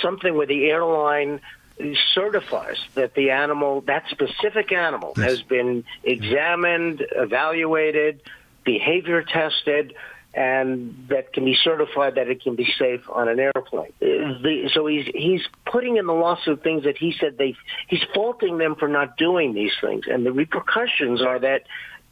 [0.01, 1.41] something where the airline
[2.13, 5.29] certifies that the animal, that specific animal, yes.
[5.29, 8.21] has been examined, evaluated,
[8.63, 9.93] behavior tested,
[10.35, 13.93] and that can be certified that it can be safe on an airplane.
[13.99, 17.55] The, so he's he's putting in the lawsuit things that he said they
[17.87, 21.63] he's faulting them for not doing these things, and the repercussions are that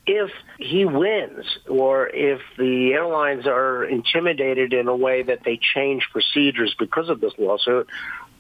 [0.06, 6.08] if he wins or if the airlines are intimidated in a way that they change
[6.12, 7.88] procedures because of this lawsuit,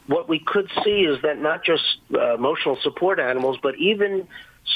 [0.07, 4.27] what we could see is that not just uh, emotional support animals, but even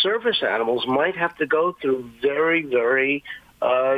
[0.02, 3.24] service animals might have to go through very, very
[3.62, 3.98] uh,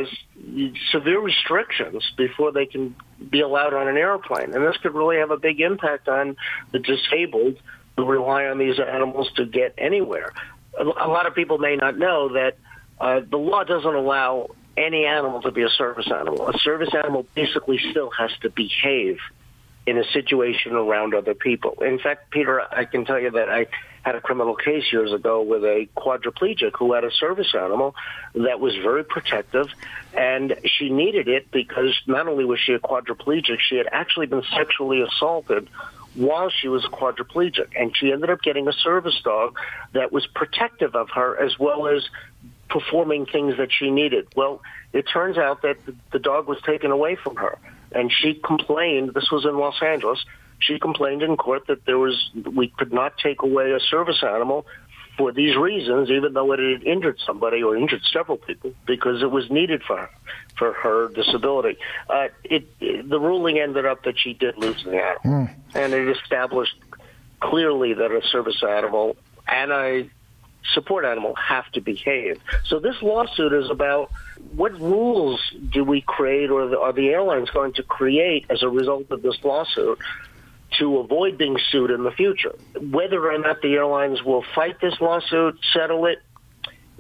[0.91, 2.95] severe restrictions before they can
[3.29, 4.53] be allowed on an airplane.
[4.53, 6.37] And this could really have a big impact on
[6.71, 7.57] the disabled
[7.97, 10.31] who rely on these animals to get anywhere.
[10.79, 12.57] A lot of people may not know that
[13.01, 16.47] uh, the law doesn't allow any animal to be a service animal.
[16.47, 19.19] A service animal basically still has to behave
[19.89, 21.81] in a situation around other people.
[21.81, 23.67] In fact, Peter, I can tell you that I
[24.03, 27.95] had a criminal case years ago with a quadriplegic who had a service animal
[28.35, 29.67] that was very protective,
[30.13, 34.43] and she needed it because not only was she a quadriplegic, she had actually been
[34.55, 35.67] sexually assaulted
[36.15, 39.57] while she was a quadriplegic, and she ended up getting a service dog
[39.93, 42.07] that was protective of her as well as
[42.69, 44.27] performing things that she needed.
[44.35, 44.61] Well,
[44.93, 45.77] it turns out that
[46.11, 47.57] the dog was taken away from her,
[47.91, 49.13] and she complained.
[49.13, 50.23] This was in Los Angeles
[50.59, 54.65] she complained in court that there was we could not take away a service animal
[55.17, 59.31] for these reasons, even though it had injured somebody or injured several people, because it
[59.31, 60.09] was needed for her,
[60.57, 61.77] for her disability.
[62.09, 65.55] Uh, it, it, the ruling ended up that she did lose the animal, mm.
[65.73, 66.75] and it established
[67.41, 70.09] clearly that a service animal and a
[70.73, 72.39] support animal have to behave.
[72.65, 74.11] So this lawsuit is about
[74.55, 75.41] what rules
[75.71, 79.37] do we create, or are the airlines going to create as a result of this
[79.43, 79.99] lawsuit
[80.77, 82.55] to avoid being sued in the future.
[82.79, 86.19] Whether or not the airlines will fight this lawsuit, settle it,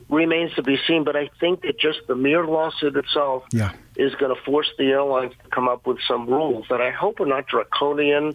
[0.09, 1.03] remains to be seen.
[1.03, 3.71] But I think that just the mere lawsuit itself yeah.
[3.95, 7.19] is going to force the airlines to come up with some rules that I hope
[7.19, 8.33] are not draconian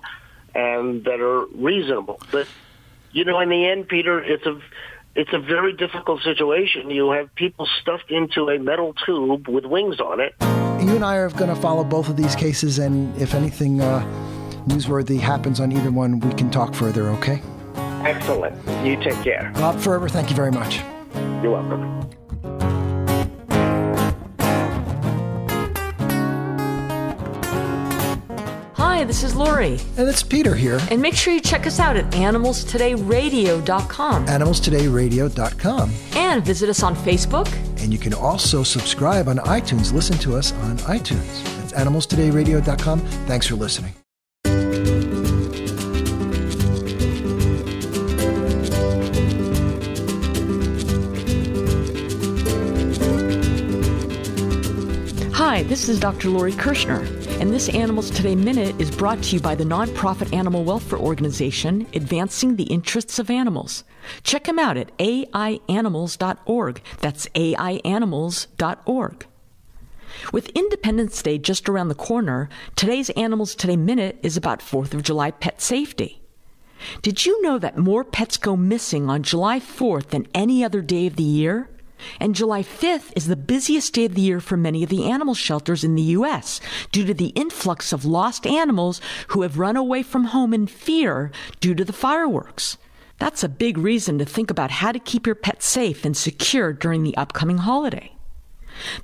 [0.54, 2.20] and that are reasonable.
[2.30, 2.46] But
[3.12, 4.60] you know, in the end, Peter, it's a
[5.14, 6.90] it's a very difficult situation.
[6.90, 10.34] You have people stuffed into a metal tube with wings on it.
[10.84, 13.80] You and I are going to follow both of these cases, and if anything.
[13.80, 14.30] Uh
[14.66, 17.42] newsworthy happens on either one, we can talk further, okay?
[17.76, 18.56] Excellent.
[18.84, 19.50] You take care.
[19.54, 20.80] Bob Ferber, thank you very much.
[21.42, 22.10] You're welcome.
[28.94, 29.80] Hi, this is Lori.
[29.96, 30.78] And it's Peter here.
[30.88, 34.26] And make sure you check us out at animalstodayradio.com.
[34.26, 35.90] Animalstodayradio.com.
[36.14, 37.52] And visit us on Facebook.
[37.82, 39.92] And you can also subscribe on iTunes.
[39.92, 41.42] Listen to us on iTunes.
[41.56, 43.00] That's animalstodayradio.com.
[43.26, 43.94] Thanks for listening.
[55.34, 56.30] Hi, this is Dr.
[56.30, 57.04] Lori Kirshner,
[57.40, 61.86] and this Animals Today Minute is brought to you by the nonprofit animal welfare organization
[61.92, 63.82] Advancing the Interests of Animals.
[64.22, 66.82] Check them out at aianimals.org.
[67.00, 69.26] That's aianimals.org.
[70.32, 75.02] With Independence Day just around the corner, today's Animals Today Minute is about 4th of
[75.02, 76.22] July pet safety.
[77.02, 81.06] Did you know that more pets go missing on July 4th than any other day
[81.06, 81.68] of the year?
[82.20, 85.34] And July 5th is the busiest day of the year for many of the animal
[85.34, 86.60] shelters in the U.S.
[86.92, 91.30] due to the influx of lost animals who have run away from home in fear
[91.60, 92.78] due to the fireworks.
[93.18, 96.72] That's a big reason to think about how to keep your pet safe and secure
[96.72, 98.13] during the upcoming holiday.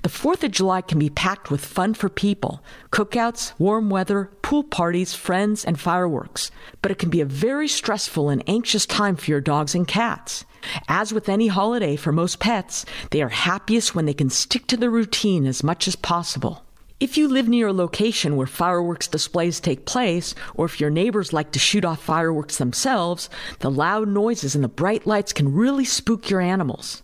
[0.01, 4.63] The 4th of July can be packed with fun for people cookouts, warm weather, pool
[4.63, 6.51] parties, friends, and fireworks.
[6.81, 10.45] But it can be a very stressful and anxious time for your dogs and cats.
[10.87, 14.77] As with any holiday for most pets, they are happiest when they can stick to
[14.77, 16.63] the routine as much as possible.
[16.99, 21.33] If you live near a location where fireworks displays take place, or if your neighbors
[21.33, 25.83] like to shoot off fireworks themselves, the loud noises and the bright lights can really
[25.83, 27.01] spook your animals.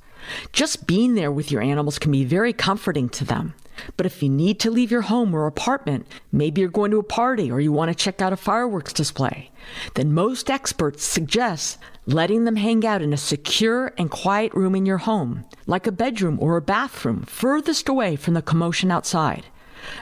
[0.52, 3.54] Just being there with your animals can be very comforting to them.
[3.96, 7.04] But if you need to leave your home or apartment, maybe you're going to a
[7.04, 9.52] party or you want to check out a fireworks display,
[9.94, 14.86] then most experts suggest letting them hang out in a secure and quiet room in
[14.86, 19.46] your home, like a bedroom or a bathroom, furthest away from the commotion outside.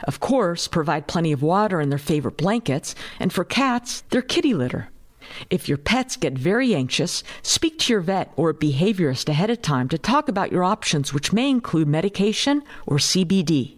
[0.04, 4.54] Of course, provide plenty of water and their favorite blankets, and for cats, their kitty
[4.54, 4.88] litter.
[5.50, 9.62] If your pets get very anxious, speak to your vet or a behaviorist ahead of
[9.62, 13.76] time to talk about your options, which may include medication or CBD.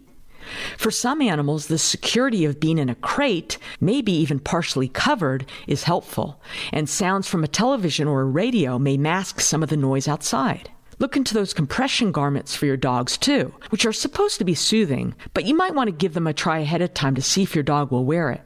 [0.77, 5.83] For some animals, the security of being in a crate, maybe even partially covered, is
[5.83, 6.41] helpful,
[6.71, 10.69] and sounds from a television or a radio may mask some of the noise outside.
[10.97, 15.15] Look into those compression garments for your dogs too, which are supposed to be soothing,
[15.33, 17.55] but you might want to give them a try ahead of time to see if
[17.55, 18.41] your dog will wear it.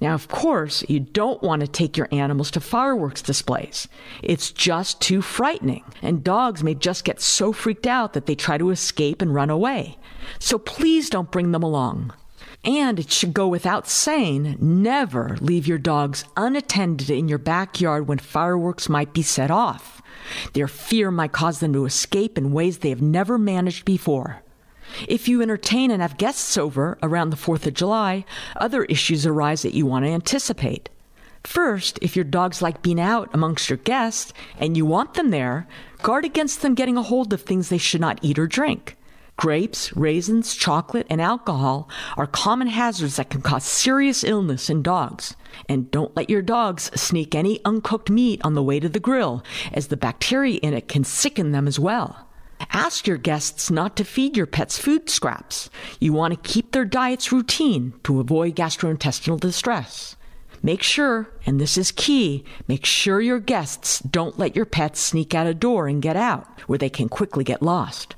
[0.00, 3.88] Now, of course, you don't want to take your animals to fireworks displays.
[4.22, 8.58] It's just too frightening, and dogs may just get so freaked out that they try
[8.58, 9.98] to escape and run away.
[10.38, 12.12] So please don't bring them along.
[12.62, 18.18] And it should go without saying never leave your dogs unattended in your backyard when
[18.18, 20.02] fireworks might be set off.
[20.52, 24.42] Their fear might cause them to escape in ways they have never managed before.
[25.08, 28.24] If you entertain and have guests over around the 4th of July,
[28.56, 30.88] other issues arise that you want to anticipate.
[31.44, 35.68] First, if your dogs like being out amongst your guests and you want them there,
[36.02, 38.96] guard against them getting a hold of things they should not eat or drink.
[39.36, 45.36] Grapes, raisins, chocolate, and alcohol are common hazards that can cause serious illness in dogs.
[45.68, 49.44] And don't let your dogs sneak any uncooked meat on the way to the grill,
[49.74, 52.25] as the bacteria in it can sicken them as well.
[52.70, 55.70] Ask your guests not to feed your pets food scraps.
[56.00, 60.16] You want to keep their diets routine to avoid gastrointestinal distress.
[60.62, 65.34] Make sure, and this is key, make sure your guests don't let your pets sneak
[65.34, 68.16] out a door and get out, where they can quickly get lost.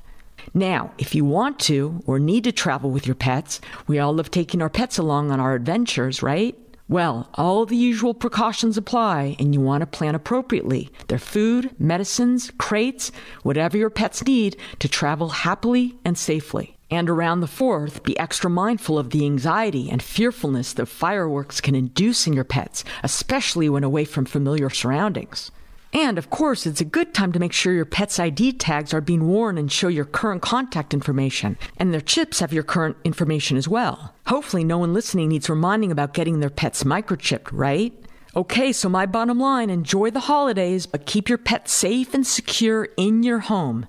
[0.53, 4.31] Now, if you want to or need to travel with your pets, we all love
[4.31, 6.57] taking our pets along on our adventures, right?
[6.89, 10.89] Well, all the usual precautions apply, and you want to plan appropriately.
[11.07, 13.11] Their food, medicines, crates,
[13.43, 16.77] whatever your pets need to travel happily and safely.
[16.89, 21.75] And around the 4th, be extra mindful of the anxiety and fearfulness that fireworks can
[21.75, 25.51] induce in your pets, especially when away from familiar surroundings.
[25.91, 29.01] And of course, it's a good time to make sure your pet's ID tags are
[29.01, 33.57] being worn and show your current contact information, and their chips have your current information
[33.57, 34.13] as well.
[34.27, 37.93] Hopefully, no one listening needs reminding about getting their pets microchipped, right?
[38.35, 42.89] Okay, so my bottom line enjoy the holidays, but keep your pet safe and secure
[42.95, 43.87] in your home.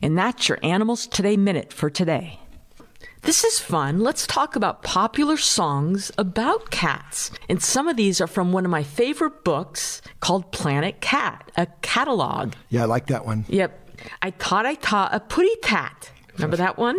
[0.00, 2.38] And that's your Animals Today Minute for today.
[3.24, 4.00] This is fun.
[4.00, 7.30] Let's talk about popular songs about cats.
[7.48, 11.66] And some of these are from one of my favorite books called Planet Cat, a
[11.80, 12.52] catalog.
[12.68, 13.46] Yeah, I like that one.
[13.48, 13.98] Yep.
[14.20, 16.10] I thought I taught a putty tat.
[16.34, 16.98] Remember that one?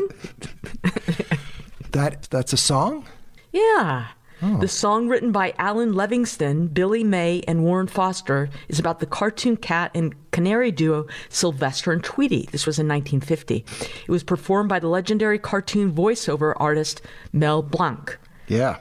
[1.91, 3.05] that that's a song?
[3.51, 4.07] Yeah.
[4.41, 4.57] Oh.
[4.57, 9.57] The song written by Alan Livingston, Billy May, and Warren Foster is about the cartoon
[9.57, 12.47] cat and canary duo Sylvester and Tweety.
[12.51, 13.65] This was in 1950.
[14.05, 18.17] It was performed by the legendary cartoon voiceover artist Mel Blanc.
[18.47, 18.77] Yeah.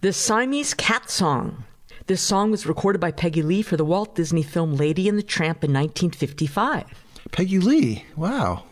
[0.00, 1.64] The Siamese Cat Song.
[2.06, 5.22] This song was recorded by Peggy Lee for the Walt Disney film Lady and the
[5.22, 6.84] Tramp in 1955.
[7.32, 8.64] Peggy Lee, wow.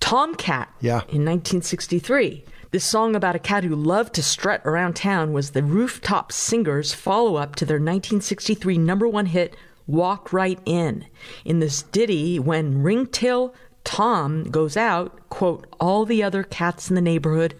[0.00, 1.02] Tomcat yeah.
[1.08, 2.44] in 1963.
[2.72, 6.94] This song about a cat who loved to strut around town was the Rooftop Singers'
[6.94, 9.56] follow up to their 1963 number one hit,
[9.88, 11.06] Walk Right In.
[11.44, 13.52] In this ditty, when ringtail
[13.82, 17.56] Tom goes out, quote, all the other cats in the neighborhood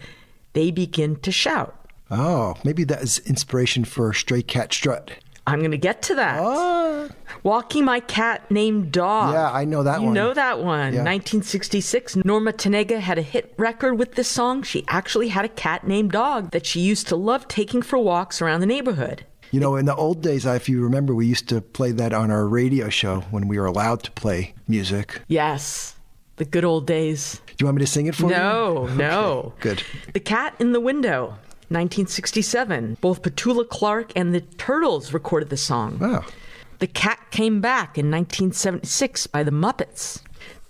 [0.52, 1.74] they begin to shout.
[2.08, 5.10] Oh, maybe that is inspiration for Stray Cat Strut.
[5.46, 7.10] I'm going to get to that.
[7.42, 9.32] Walking My Cat Named Dog.
[9.32, 10.14] Yeah, I know that you one.
[10.14, 10.92] You know that one.
[10.92, 11.04] Yeah.
[11.04, 14.62] 1966, Norma Tanega had a hit record with this song.
[14.62, 18.42] She actually had a cat named Dog that she used to love taking for walks
[18.42, 19.24] around the neighborhood.
[19.50, 22.30] You know, in the old days, if you remember, we used to play that on
[22.30, 25.22] our radio show when we were allowed to play music.
[25.26, 25.96] Yes,
[26.36, 27.40] the good old days.
[27.46, 28.30] Do you want me to sing it for you?
[28.30, 29.54] No, no.
[29.58, 29.82] Good.
[30.12, 31.36] The Cat in the Window,
[31.70, 32.98] 1967.
[33.00, 35.98] Both Petula Clark and the Turtles recorded the song.
[35.98, 36.24] Wow.
[36.80, 40.20] The Cat Came Back in 1976 by the Muppets.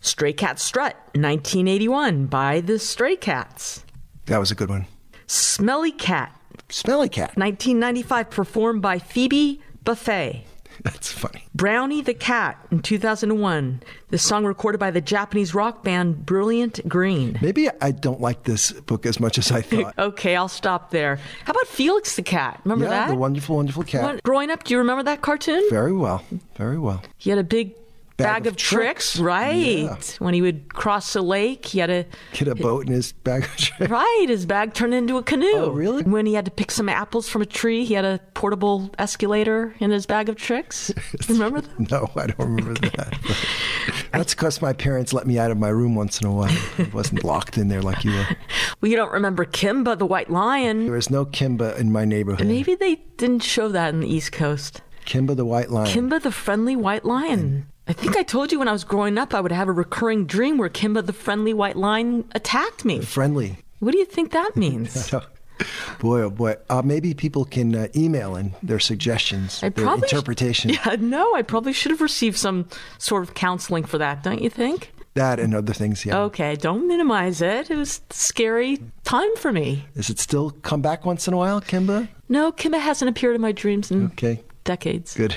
[0.03, 3.85] Stray Cat Strut, 1981 by the Stray Cats.
[4.27, 4.87] That was a good one.
[5.27, 6.35] Smelly Cat,
[6.71, 7.37] Smelly Cat.
[7.37, 10.45] 1995, performed by Phoebe Buffay.
[10.85, 11.45] That's funny.
[11.55, 13.83] Brownie the Cat in 2001.
[14.09, 17.39] The song recorded by the Japanese rock band Brilliant Green.
[17.43, 19.99] Maybe I don't like this book as much as I thought.
[19.99, 21.17] Okay, I'll stop there.
[21.45, 22.61] How about Felix the Cat?
[22.65, 23.09] Remember yeah, that?
[23.09, 24.23] the wonderful, wonderful cat.
[24.23, 25.63] Growing up, do you remember that cartoon?
[25.71, 26.25] Very well.
[26.57, 27.03] Very well.
[27.19, 27.75] He had a big
[28.23, 29.19] bag, Bag of, of tricks, tricks.
[29.21, 29.53] right?
[29.55, 29.97] Yeah.
[30.19, 33.45] When he would cross a lake, he had a Get a boat in his bag
[33.45, 33.91] of tricks.
[33.91, 34.27] right.
[34.29, 35.47] His bag turned into a canoe.
[35.55, 36.03] Oh, really?
[36.05, 39.75] When he had to pick some apples from a tree, he had a portable escalator
[39.81, 40.93] in his bag of tricks.
[41.29, 41.91] remember that?
[41.91, 43.15] No, I don't remember that.
[44.13, 46.57] That's because my parents let me out of my room once in a while.
[46.79, 48.27] I wasn't locked in there like you were.
[48.81, 50.85] Well, you don't remember Kimba the White Lion.
[50.87, 52.47] There was no Kimba in my neighborhood.
[52.47, 54.81] Maybe they didn't show that in the East Coast.
[55.05, 55.87] Kimba the White Lion.
[55.87, 57.67] Kimba the friendly white lion.
[57.91, 60.25] I think I told you when I was growing up, I would have a recurring
[60.25, 63.01] dream where Kimba the friendly white lion attacked me.
[63.01, 63.57] Friendly.
[63.81, 65.13] What do you think that means?
[65.99, 66.55] Boy, oh boy.
[66.71, 70.71] Uh, maybe people can uh, email in their suggestions, I their probably sh- interpretation.
[70.87, 72.69] yeah, no, I probably should have received some
[72.99, 74.93] sort of counseling for that, don't you think?
[75.15, 76.17] That and other things, yeah.
[76.21, 77.73] Okay, don't minimize it.
[77.73, 79.85] It was a scary time for me.
[79.97, 82.07] Does it still come back once in a while, Kimba?
[82.29, 85.13] No, Kimba hasn't appeared in my dreams in Okay, decades.
[85.15, 85.37] good.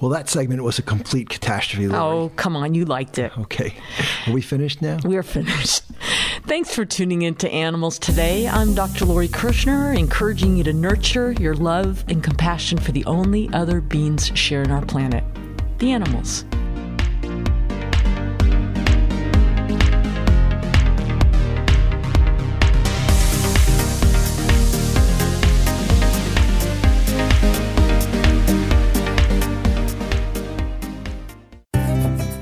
[0.00, 2.00] Well, that segment was a complete catastrophe, Lori.
[2.00, 3.36] Oh, come on, you liked it.
[3.36, 3.74] Okay.
[4.28, 4.98] Are we finished now?
[5.02, 5.82] We're finished.
[6.46, 8.46] Thanks for tuning in to Animals Today.
[8.46, 9.06] I'm Dr.
[9.06, 14.30] Lori Kirshner, encouraging you to nurture your love and compassion for the only other beings
[14.34, 15.24] sharing our planet
[15.78, 16.44] the animals.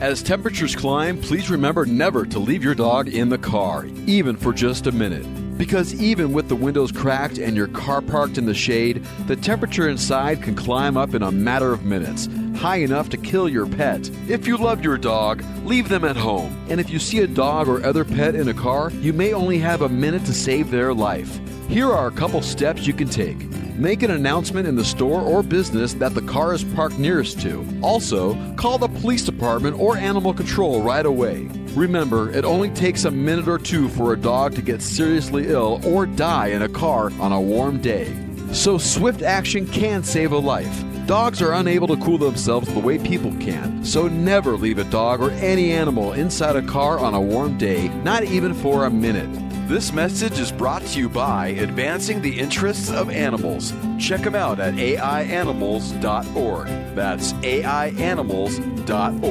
[0.07, 4.53] As temperatures climb, please remember never to leave your dog in the car, even for
[4.53, 5.27] just a minute.
[5.59, 9.89] Because even with the windows cracked and your car parked in the shade, the temperature
[9.89, 14.09] inside can climb up in a matter of minutes, high enough to kill your pet.
[14.29, 16.57] If you love your dog, leave them at home.
[16.71, 19.59] And if you see a dog or other pet in a car, you may only
[19.59, 21.41] have a minute to save their life.
[21.69, 23.56] Here are a couple steps you can take.
[23.79, 27.63] Make an announcement in the store or business that the car is parked nearest to.
[27.83, 31.47] Also, call the police department or animal control right away.
[31.75, 35.83] Remember, it only takes a minute or two for a dog to get seriously ill
[35.85, 38.17] or die in a car on a warm day.
[38.51, 40.83] So, swift action can save a life.
[41.07, 45.21] Dogs are unable to cool themselves the way people can, so never leave a dog
[45.21, 49.31] or any animal inside a car on a warm day, not even for a minute.
[49.69, 53.73] This message is brought to you by Advancing the Interests of Animals.
[54.01, 56.67] Check them out at aianimals.org.
[56.97, 59.23] That's aianimals.org.